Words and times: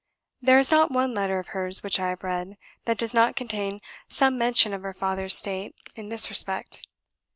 There 0.41 0.57
is 0.57 0.71
not 0.71 0.89
one 0.89 1.13
letter 1.13 1.37
of 1.37 1.49
hers 1.49 1.83
which 1.83 1.99
I 1.99 2.09
have 2.09 2.23
read, 2.23 2.57
that 2.85 2.97
does 2.97 3.13
not 3.13 3.35
contain 3.35 3.81
some 4.09 4.35
mention 4.35 4.73
of 4.73 4.81
her 4.81 4.95
father's 4.95 5.37
state 5.37 5.75
in 5.95 6.09
this 6.09 6.27
respect. 6.31 6.87